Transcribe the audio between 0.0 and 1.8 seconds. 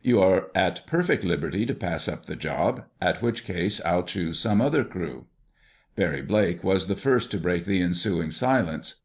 You are at perfect liberty to